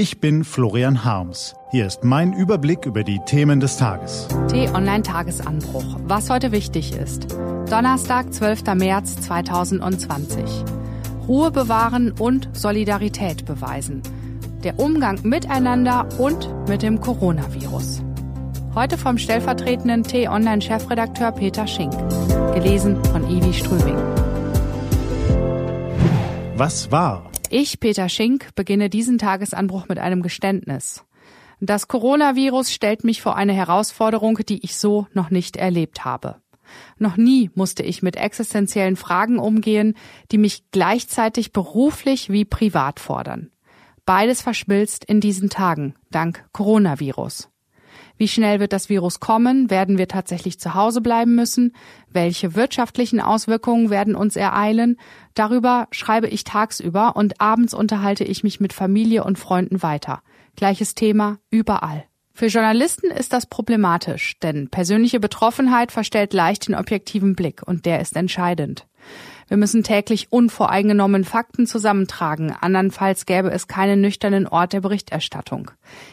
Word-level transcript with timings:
Ich 0.00 0.18
bin 0.18 0.44
Florian 0.44 1.04
Harms. 1.04 1.54
Hier 1.72 1.84
ist 1.84 2.04
mein 2.04 2.32
Überblick 2.32 2.86
über 2.86 3.04
die 3.04 3.20
Themen 3.26 3.60
des 3.60 3.76
Tages. 3.76 4.28
T-Online-Tagesanbruch. 4.48 5.98
Was 6.04 6.30
heute 6.30 6.52
wichtig 6.52 6.96
ist. 6.96 7.26
Donnerstag, 7.68 8.32
12. 8.32 8.76
März 8.76 9.20
2020. 9.20 10.42
Ruhe 11.28 11.50
bewahren 11.50 12.12
und 12.18 12.48
Solidarität 12.54 13.44
beweisen. 13.44 14.00
Der 14.64 14.78
Umgang 14.78 15.18
miteinander 15.22 16.08
und 16.16 16.48
mit 16.66 16.80
dem 16.80 17.02
Coronavirus. 17.02 18.02
Heute 18.74 18.96
vom 18.96 19.18
stellvertretenden 19.18 20.02
T-Online-Chefredakteur 20.02 21.32
Peter 21.32 21.66
Schink. 21.66 21.92
Gelesen 22.54 23.04
von 23.04 23.28
Ivi 23.28 23.52
Strübing. 23.52 23.98
Was 26.56 26.90
war? 26.90 27.29
Ich, 27.52 27.80
Peter 27.80 28.08
Schink, 28.08 28.54
beginne 28.54 28.88
diesen 28.88 29.18
Tagesanbruch 29.18 29.88
mit 29.88 29.98
einem 29.98 30.22
Geständnis. 30.22 31.04
Das 31.58 31.88
Coronavirus 31.88 32.72
stellt 32.72 33.02
mich 33.02 33.22
vor 33.22 33.34
eine 33.34 33.52
Herausforderung, 33.52 34.38
die 34.48 34.64
ich 34.64 34.76
so 34.76 35.08
noch 35.14 35.30
nicht 35.30 35.56
erlebt 35.56 36.04
habe. 36.04 36.36
Noch 36.96 37.16
nie 37.16 37.50
musste 37.56 37.82
ich 37.82 38.02
mit 38.02 38.14
existenziellen 38.14 38.94
Fragen 38.94 39.40
umgehen, 39.40 39.94
die 40.30 40.38
mich 40.38 40.62
gleichzeitig 40.70 41.52
beruflich 41.52 42.30
wie 42.30 42.44
privat 42.44 43.00
fordern. 43.00 43.50
Beides 44.06 44.42
verschmilzt 44.42 45.04
in 45.04 45.20
diesen 45.20 45.50
Tagen, 45.50 45.96
dank 46.12 46.48
Coronavirus. 46.52 47.49
Wie 48.20 48.28
schnell 48.28 48.60
wird 48.60 48.74
das 48.74 48.90
Virus 48.90 49.18
kommen? 49.18 49.70
Werden 49.70 49.96
wir 49.96 50.06
tatsächlich 50.06 50.60
zu 50.60 50.74
Hause 50.74 51.00
bleiben 51.00 51.36
müssen? 51.36 51.72
Welche 52.10 52.54
wirtschaftlichen 52.54 53.18
Auswirkungen 53.18 53.88
werden 53.88 54.14
uns 54.14 54.36
ereilen? 54.36 54.98
Darüber 55.32 55.88
schreibe 55.90 56.28
ich 56.28 56.44
tagsüber 56.44 57.16
und 57.16 57.40
abends 57.40 57.72
unterhalte 57.72 58.24
ich 58.24 58.44
mich 58.44 58.60
mit 58.60 58.74
Familie 58.74 59.24
und 59.24 59.38
Freunden 59.38 59.82
weiter. 59.82 60.20
Gleiches 60.54 60.94
Thema 60.94 61.38
überall. 61.48 62.04
Für 62.34 62.48
Journalisten 62.48 63.10
ist 63.10 63.32
das 63.32 63.46
problematisch, 63.46 64.38
denn 64.40 64.68
persönliche 64.68 65.18
Betroffenheit 65.18 65.90
verstellt 65.90 66.34
leicht 66.34 66.68
den 66.68 66.74
objektiven 66.74 67.34
Blick 67.34 67.62
und 67.64 67.86
der 67.86 68.02
ist 68.02 68.16
entscheidend. 68.16 68.86
Wir 69.50 69.56
müssen 69.56 69.82
täglich 69.82 70.30
unvoreingenommen 70.30 71.24
Fakten 71.24 71.66
zusammentragen, 71.66 72.52
andernfalls 72.52 73.26
gäbe 73.26 73.50
es 73.50 73.66
keinen 73.66 74.00
nüchternen 74.00 74.46
Ort 74.46 74.72
der 74.72 74.80
Berichterstattung. 74.80 75.72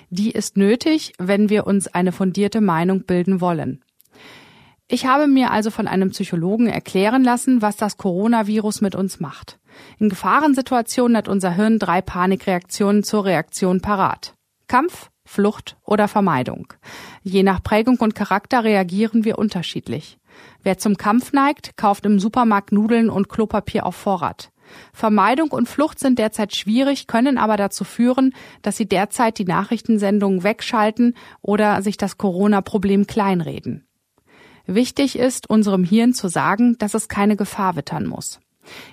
Die 0.10 0.32
ist 0.32 0.58
nötig, 0.58 1.14
wenn 1.20 1.48
wir 1.48 1.68
uns 1.68 1.88
eine 1.88 2.12
fundierte 2.12 2.62
Meinung 2.62 3.04
bilden 3.04 3.40
wollen. 3.40 3.84
Ich 4.88 5.06
habe 5.06 5.28
mir 5.28 5.52
also 5.52 5.70
von 5.70 5.88
einem 5.88 6.10
Psychologen 6.10 6.66
erklären 6.66 7.24
lassen, 7.24 7.62
was 7.62 7.78
das 7.78 7.98
Coronavirus 7.98 8.82
mit 8.82 8.96
uns 8.96 9.20
macht. 9.20 9.60
In 10.00 10.10
Gefahrensituationen 10.10 11.16
hat 11.16 11.28
unser 11.28 11.52
Hirn 11.52 11.78
drei 11.78 12.02
Panikreaktionen 12.02 13.04
zur 13.04 13.26
Reaktion 13.26 13.82
parat. 13.82 14.34
Kampf, 14.68 15.12
Flucht 15.28 15.78
oder 15.84 16.08
Vermeidung. 16.08 16.74
Je 17.22 17.44
nach 17.44 17.62
Prägung 17.62 17.98
und 17.98 18.16
Charakter 18.16 18.64
reagieren 18.64 19.26
wir 19.26 19.38
unterschiedlich. 19.38 20.18
Wer 20.64 20.78
zum 20.78 20.98
Kampf 20.98 21.34
neigt, 21.34 21.78
kauft 21.78 22.06
im 22.06 22.20
Supermarkt 22.20 22.72
Nudeln 22.72 23.10
und 23.10 23.30
Klopapier 23.30 23.86
auf 23.86 23.96
Vorrat. 23.96 24.52
Vermeidung 24.94 25.52
und 25.52 25.70
Flucht 25.70 26.00
sind 26.00 26.20
derzeit 26.20 26.56
schwierig, 26.56 27.08
können 27.08 27.38
aber 27.38 27.58
dazu 27.58 27.84
führen, 27.84 28.34
dass 28.62 28.78
sie 28.78 28.88
derzeit 28.88 29.38
die 29.38 29.46
Nachrichtensendungen 29.46 30.44
wegschalten 30.44 31.16
oder 31.42 31.82
sich 31.82 31.98
das 31.98 32.18
Corona-Problem 32.18 33.08
kleinreden. 33.08 33.86
Wichtig 34.66 35.18
ist, 35.18 35.50
unserem 35.50 35.84
Hirn 35.86 36.14
zu 36.14 36.28
sagen, 36.28 36.78
dass 36.78 36.94
es 36.94 37.08
keine 37.08 37.38
Gefahr 37.38 37.76
wittern 37.78 38.06
muss. 38.06 38.40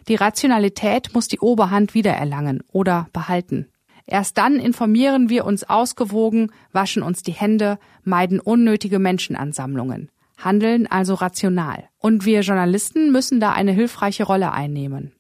Die 0.07 0.15
Rationalität 0.15 1.15
muss 1.15 1.27
die 1.27 1.41
Oberhand 1.41 1.95
wiedererlangen 1.95 2.63
oder 2.71 3.09
behalten. 3.13 3.67
Erst 4.07 4.39
dann 4.39 4.57
informieren 4.57 5.29
wir 5.29 5.45
uns 5.45 5.65
ausgewogen, 5.65 6.53
waschen 6.73 7.03
uns 7.03 7.23
die 7.23 7.33
Hände, 7.33 7.79
meiden 8.03 8.41
unnötige 8.41 8.99
Menschenansammlungen 8.99 10.11
handeln 10.39 10.87
also 10.87 11.15
rational. 11.15 11.89
Und 11.99 12.25
wir 12.25 12.41
Journalisten 12.41 13.13
müssen 13.13 13.41
da 13.41 13.53
eine 13.53 13.73
hilfreiche 13.73 14.25
Rolle 14.25 14.53
einnehmen. 14.53 15.13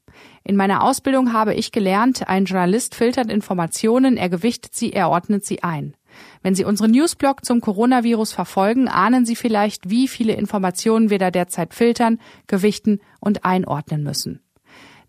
In 0.44 0.56
meiner 0.56 0.84
Ausbildung 0.84 1.32
habe 1.32 1.54
ich 1.54 1.72
gelernt, 1.72 2.28
ein 2.28 2.44
Journalist 2.44 2.94
filtert 2.94 3.31
Informationen, 3.31 4.16
er 4.16 4.28
gewichtet 4.28 4.75
sie, 4.75 4.92
er 4.92 5.10
ordnet 5.10 5.44
sie 5.44 5.62
ein. 5.62 5.94
Wenn 6.42 6.54
Sie 6.54 6.64
unseren 6.64 6.92
Newsblog 6.92 7.44
zum 7.44 7.60
Coronavirus 7.60 8.32
verfolgen, 8.32 8.87
ahnen 8.87 9.26
Sie 9.26 9.34
vielleicht, 9.34 9.91
wie 9.91 10.06
viele 10.06 10.34
Informationen 10.34 11.10
wir 11.10 11.19
da 11.19 11.32
derzeit 11.32 11.75
filtern, 11.75 12.20
gewichten 12.47 13.00
und 13.19 13.44
einordnen 13.44 14.04
müssen. 14.04 14.41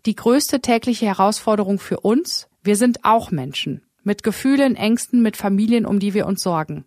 Die 0.04 0.16
größte 0.16 0.60
tägliche 0.60 1.06
Herausforderung 1.06 1.78
für 1.78 2.00
uns, 2.00 2.48
wir 2.66 2.76
sind 2.76 3.04
auch 3.04 3.30
Menschen. 3.30 3.82
Mit 4.02 4.22
Gefühlen, 4.22 4.76
Ängsten, 4.76 5.22
mit 5.22 5.36
Familien, 5.36 5.86
um 5.86 5.98
die 5.98 6.14
wir 6.14 6.26
uns 6.26 6.42
sorgen. 6.42 6.84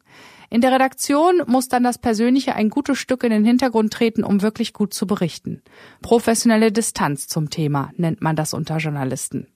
In 0.50 0.62
der 0.62 0.72
Redaktion 0.72 1.44
muss 1.46 1.68
dann 1.68 1.84
das 1.84 1.98
Persönliche 1.98 2.56
ein 2.56 2.70
gutes 2.70 2.98
Stück 2.98 3.24
in 3.24 3.30
den 3.30 3.46
Hintergrund 3.46 3.94
treten, 3.94 4.24
um 4.24 4.42
wirklich 4.42 4.74
gut 4.74 4.94
zu 4.94 5.06
berichten. 5.06 5.62
Professionelle 6.02 6.72
Distanz 6.72 7.28
zum 7.28 7.50
Thema 7.50 7.92
nennt 7.98 8.22
man 8.22 8.36
das 8.36 8.54
unter 8.54 8.78
Journalisten. 8.78 9.48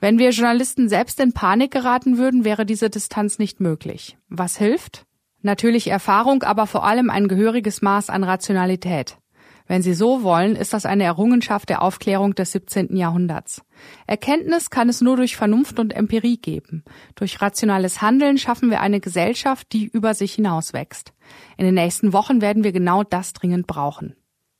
Wenn 0.00 0.18
wir 0.18 0.30
Journalisten 0.30 0.88
selbst 0.88 1.20
in 1.20 1.32
Panik 1.32 1.70
geraten 1.70 2.18
würden, 2.18 2.44
wäre 2.44 2.66
diese 2.66 2.90
Distanz 2.90 3.38
nicht 3.38 3.60
möglich. 3.60 4.18
Was 4.28 4.56
hilft? 4.56 5.06
Natürlich 5.42 5.88
Erfahrung, 5.88 6.42
aber 6.42 6.66
vor 6.66 6.84
allem 6.84 7.08
ein 7.08 7.28
gehöriges 7.28 7.82
Maß 7.82 8.10
an 8.10 8.24
Rationalität. 8.24 9.18
Wenn 9.66 9.82
Sie 9.82 9.94
so 9.94 10.22
wollen, 10.22 10.56
ist 10.56 10.72
das 10.72 10.86
eine 10.86 11.04
Errungenschaft 11.04 11.68
der 11.68 11.82
Aufklärung 11.82 12.34
des 12.34 12.52
17. 12.52 12.96
Jahrhunderts. 12.96 13.62
Erkenntnis 14.06 14.70
kann 14.70 14.88
es 14.88 15.00
nur 15.00 15.16
durch 15.16 15.36
Vernunft 15.36 15.78
und 15.78 15.94
Empirie 15.94 16.36
geben. 16.36 16.84
Durch 17.14 17.40
rationales 17.40 18.02
Handeln 18.02 18.38
schaffen 18.38 18.70
wir 18.70 18.80
eine 18.80 19.00
Gesellschaft, 19.00 19.72
die 19.72 19.86
über 19.86 20.14
sich 20.14 20.34
hinauswächst. 20.34 21.12
In 21.56 21.64
den 21.64 21.74
nächsten 21.74 22.12
Wochen 22.12 22.40
werden 22.40 22.64
wir 22.64 22.72
genau 22.72 23.02
das 23.04 23.32
dringend 23.32 23.66
brauchen. 23.66 24.14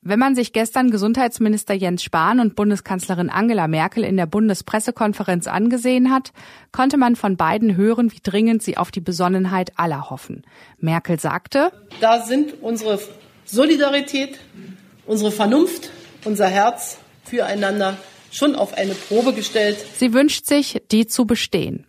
Wenn 0.04 0.18
man 0.18 0.34
sich 0.34 0.52
gestern 0.52 0.90
Gesundheitsminister 0.90 1.74
Jens 1.74 2.02
Spahn 2.02 2.40
und 2.40 2.56
Bundeskanzlerin 2.56 3.30
Angela 3.30 3.68
Merkel 3.68 4.02
in 4.02 4.16
der 4.16 4.26
Bundespressekonferenz 4.26 5.46
angesehen 5.46 6.10
hat, 6.10 6.32
konnte 6.72 6.96
man 6.96 7.14
von 7.14 7.36
beiden 7.36 7.76
hören, 7.76 8.10
wie 8.10 8.18
dringend 8.20 8.64
sie 8.64 8.76
auf 8.76 8.90
die 8.90 9.00
Besonnenheit 9.00 9.70
aller 9.76 10.10
hoffen. 10.10 10.42
Merkel 10.80 11.20
sagte, 11.20 11.70
da 12.00 12.20
sind 12.24 12.62
unsere 12.62 12.98
Solidarität, 13.44 14.40
unsere 15.06 15.32
Vernunft, 15.32 15.90
unser 16.24 16.48
Herz 16.48 16.98
füreinander 17.24 17.96
schon 18.30 18.54
auf 18.54 18.74
eine 18.74 18.94
Probe 18.94 19.32
gestellt. 19.32 19.78
Sie 19.96 20.12
wünscht 20.12 20.46
sich, 20.46 20.82
die 20.90 21.06
zu 21.06 21.26
bestehen. 21.26 21.86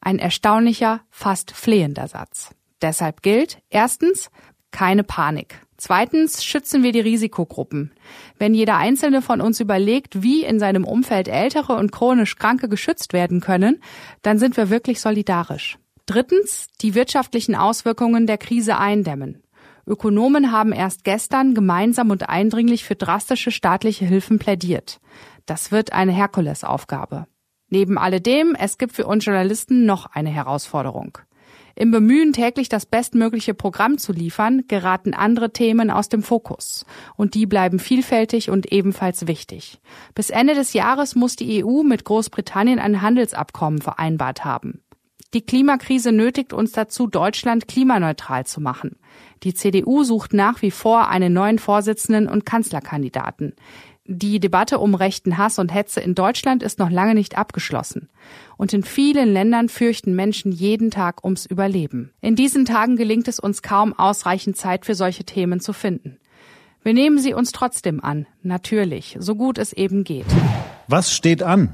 Ein 0.00 0.18
erstaunlicher, 0.18 1.00
fast 1.10 1.50
flehender 1.50 2.06
Satz. 2.06 2.50
Deshalb 2.80 3.22
gilt, 3.22 3.58
erstens, 3.68 4.30
keine 4.70 5.02
Panik. 5.02 5.60
Zweitens 5.76 6.44
schützen 6.44 6.82
wir 6.82 6.92
die 6.92 7.00
Risikogruppen. 7.00 7.92
Wenn 8.38 8.54
jeder 8.54 8.76
einzelne 8.76 9.22
von 9.22 9.40
uns 9.40 9.60
überlegt, 9.60 10.22
wie 10.22 10.44
in 10.44 10.58
seinem 10.58 10.84
Umfeld 10.84 11.28
ältere 11.28 11.74
und 11.74 11.92
chronisch 11.92 12.36
Kranke 12.36 12.68
geschützt 12.68 13.12
werden 13.12 13.40
können, 13.40 13.80
dann 14.22 14.38
sind 14.38 14.56
wir 14.56 14.70
wirklich 14.70 15.00
solidarisch. 15.00 15.78
Drittens, 16.06 16.68
die 16.80 16.94
wirtschaftlichen 16.94 17.54
Auswirkungen 17.54 18.26
der 18.26 18.38
Krise 18.38 18.78
eindämmen. 18.78 19.42
Ökonomen 19.88 20.52
haben 20.52 20.72
erst 20.72 21.02
gestern 21.02 21.54
gemeinsam 21.54 22.10
und 22.10 22.28
eindringlich 22.28 22.84
für 22.84 22.94
drastische 22.94 23.50
staatliche 23.50 24.04
Hilfen 24.04 24.38
plädiert. 24.38 25.00
Das 25.46 25.72
wird 25.72 25.92
eine 25.92 26.12
Herkulesaufgabe. 26.12 27.26
Neben 27.70 27.98
alledem, 27.98 28.54
es 28.54 28.78
gibt 28.78 28.92
für 28.92 29.06
uns 29.06 29.24
Journalisten 29.24 29.86
noch 29.86 30.06
eine 30.06 30.30
Herausforderung. 30.30 31.18
Im 31.74 31.90
Bemühen, 31.92 32.32
täglich 32.32 32.68
das 32.68 32.86
bestmögliche 32.86 33.54
Programm 33.54 33.98
zu 33.98 34.12
liefern, 34.12 34.64
geraten 34.66 35.14
andere 35.14 35.52
Themen 35.52 35.90
aus 35.90 36.08
dem 36.08 36.22
Fokus. 36.22 36.84
Und 37.16 37.34
die 37.34 37.46
bleiben 37.46 37.78
vielfältig 37.78 38.50
und 38.50 38.72
ebenfalls 38.72 39.28
wichtig. 39.28 39.80
Bis 40.14 40.30
Ende 40.30 40.54
des 40.54 40.72
Jahres 40.72 41.14
muss 41.14 41.36
die 41.36 41.64
EU 41.64 41.84
mit 41.84 42.04
Großbritannien 42.04 42.80
ein 42.80 43.00
Handelsabkommen 43.00 43.80
vereinbart 43.80 44.44
haben. 44.44 44.82
Die 45.34 45.42
Klimakrise 45.42 46.10
nötigt 46.10 46.54
uns 46.54 46.72
dazu, 46.72 47.06
Deutschland 47.06 47.68
klimaneutral 47.68 48.46
zu 48.46 48.62
machen. 48.62 48.96
Die 49.42 49.52
CDU 49.52 50.02
sucht 50.02 50.32
nach 50.32 50.62
wie 50.62 50.70
vor 50.70 51.08
einen 51.08 51.34
neuen 51.34 51.58
Vorsitzenden 51.58 52.28
und 52.28 52.46
Kanzlerkandidaten. 52.46 53.52
Die 54.06 54.40
Debatte 54.40 54.78
um 54.78 54.94
rechten 54.94 55.36
Hass 55.36 55.58
und 55.58 55.68
Hetze 55.68 56.00
in 56.00 56.14
Deutschland 56.14 56.62
ist 56.62 56.78
noch 56.78 56.88
lange 56.88 57.14
nicht 57.14 57.36
abgeschlossen. 57.36 58.08
Und 58.56 58.72
in 58.72 58.82
vielen 58.82 59.30
Ländern 59.30 59.68
fürchten 59.68 60.16
Menschen 60.16 60.50
jeden 60.50 60.90
Tag 60.90 61.22
ums 61.24 61.44
Überleben. 61.44 62.10
In 62.22 62.34
diesen 62.34 62.64
Tagen 62.64 62.96
gelingt 62.96 63.28
es 63.28 63.38
uns 63.38 63.60
kaum 63.60 63.92
ausreichend 63.92 64.56
Zeit 64.56 64.86
für 64.86 64.94
solche 64.94 65.24
Themen 65.24 65.60
zu 65.60 65.74
finden. 65.74 66.16
Wir 66.82 66.94
nehmen 66.94 67.18
sie 67.18 67.34
uns 67.34 67.52
trotzdem 67.52 68.02
an, 68.02 68.26
natürlich, 68.42 69.18
so 69.20 69.34
gut 69.34 69.58
es 69.58 69.74
eben 69.74 70.04
geht. 70.04 70.24
Was 70.86 71.12
steht 71.12 71.42
an? 71.42 71.68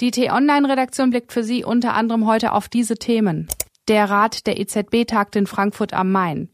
Die 0.00 0.10
T-Online-Redaktion 0.10 1.10
blickt 1.10 1.32
für 1.32 1.44
Sie 1.44 1.64
unter 1.64 1.94
anderem 1.94 2.26
heute 2.26 2.52
auf 2.52 2.68
diese 2.68 2.96
Themen. 2.96 3.46
Der 3.86 4.10
Rat 4.10 4.46
der 4.48 4.58
EZB 4.58 5.06
tagt 5.06 5.36
in 5.36 5.46
Frankfurt 5.46 5.94
am 5.94 6.10
Main. 6.10 6.48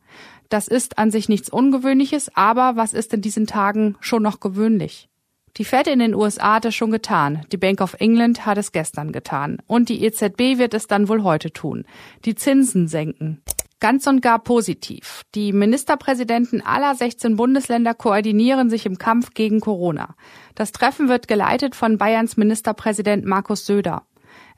Das 0.51 0.69
ist 0.69 0.99
an 0.99 1.11
sich 1.11 1.31
nichts 1.31 1.49
Ungewöhnliches, 1.49 2.31
aber 2.35 2.77
was 2.77 2.93
ist 2.93 3.15
in 3.15 3.23
diesen 3.23 3.47
Tagen 3.47 3.97
schon 4.01 4.23
noch 4.23 4.41
gewöhnlich? 4.41 5.09
Die 5.57 5.65
Fed 5.65 5.87
in 5.87 6.01
den 6.01 6.15
USA 6.15 6.57
hat 6.57 6.67
es 6.67 6.75
schon 6.75 6.91
getan. 6.91 7.47
Die 7.51 7.57
Bank 7.57 7.81
of 7.81 7.95
England 7.99 8.45
hat 8.45 8.59
es 8.59 8.73
gestern 8.73 9.11
getan. 9.11 9.59
Und 9.67 9.89
die 9.89 10.05
EZB 10.05 10.59
wird 10.59 10.75
es 10.75 10.87
dann 10.87 11.09
wohl 11.09 11.23
heute 11.23 11.51
tun. 11.51 11.87
Die 12.27 12.35
Zinsen 12.35 12.89
senken. 12.89 13.43
Ganz 13.81 14.07
und 14.07 14.21
gar 14.21 14.39
positiv. 14.39 15.23
Die 15.35 15.55
Ministerpräsidenten 15.55 16.61
aller 16.61 16.95
16 16.95 17.37
Bundesländer 17.37 17.95
koordinieren 17.95 18.69
sich 18.69 18.85
im 18.85 18.99
Kampf 18.99 19.33
gegen 19.33 19.61
Corona. 19.61 20.17
Das 20.55 20.73
Treffen 20.73 21.09
wird 21.09 21.29
geleitet 21.29 21.75
von 21.75 21.97
Bayerns 21.97 22.37
Ministerpräsident 22.37 23.25
Markus 23.25 23.65
Söder. 23.65 24.03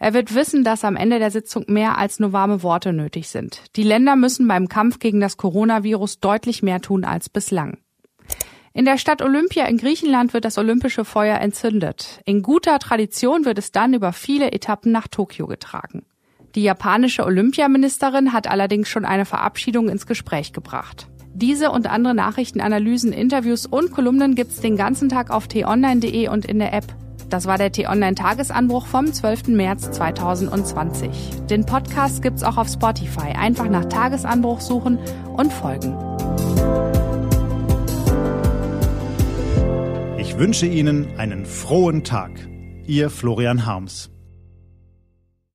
Er 0.00 0.12
wird 0.12 0.34
wissen, 0.34 0.64
dass 0.64 0.84
am 0.84 0.96
Ende 0.96 1.20
der 1.20 1.30
Sitzung 1.30 1.64
mehr 1.68 1.98
als 1.98 2.18
nur 2.18 2.32
warme 2.32 2.64
Worte 2.64 2.92
nötig 2.92 3.28
sind. 3.28 3.62
Die 3.76 3.84
Länder 3.84 4.16
müssen 4.16 4.48
beim 4.48 4.68
Kampf 4.68 4.98
gegen 4.98 5.20
das 5.20 5.36
Coronavirus 5.36 6.18
deutlich 6.18 6.64
mehr 6.64 6.80
tun 6.80 7.04
als 7.04 7.28
bislang. 7.28 7.78
In 8.74 8.84
der 8.84 8.98
Stadt 8.98 9.22
Olympia 9.22 9.66
in 9.66 9.76
Griechenland 9.76 10.34
wird 10.34 10.44
das 10.44 10.58
olympische 10.58 11.04
Feuer 11.04 11.38
entzündet. 11.38 12.20
In 12.24 12.42
guter 12.42 12.80
Tradition 12.80 13.44
wird 13.44 13.58
es 13.58 13.70
dann 13.70 13.94
über 13.94 14.12
viele 14.12 14.50
Etappen 14.50 14.90
nach 14.90 15.06
Tokio 15.06 15.46
getragen. 15.46 16.06
Die 16.54 16.62
japanische 16.62 17.24
Olympiaministerin 17.24 18.32
hat 18.32 18.46
allerdings 18.46 18.88
schon 18.88 19.04
eine 19.04 19.24
Verabschiedung 19.24 19.88
ins 19.88 20.06
Gespräch 20.06 20.52
gebracht. 20.52 21.08
Diese 21.34 21.70
und 21.70 21.86
andere 21.86 22.14
Nachrichtenanalysen, 22.14 23.12
Interviews 23.12 23.64
und 23.64 23.90
Kolumnen 23.90 24.34
gibt's 24.34 24.60
den 24.60 24.76
ganzen 24.76 25.08
Tag 25.08 25.30
auf 25.30 25.48
t-online.de 25.48 26.28
und 26.28 26.44
in 26.44 26.58
der 26.58 26.74
App. 26.74 26.84
Das 27.30 27.46
war 27.46 27.56
der 27.56 27.72
T-Online-Tagesanbruch 27.72 28.84
vom 28.84 29.10
12. 29.10 29.48
März 29.48 29.92
2020. 29.92 31.08
Den 31.48 31.64
Podcast 31.64 32.20
gibt's 32.20 32.42
auch 32.42 32.58
auf 32.58 32.68
Spotify. 32.68 33.32
Einfach 33.34 33.70
nach 33.70 33.86
Tagesanbruch 33.86 34.60
suchen 34.60 34.98
und 35.34 35.50
folgen. 35.50 35.96
Ich 40.18 40.36
wünsche 40.36 40.66
Ihnen 40.66 41.08
einen 41.16 41.46
frohen 41.46 42.04
Tag. 42.04 42.32
Ihr 42.86 43.08
Florian 43.08 43.64
Harms. 43.64 44.11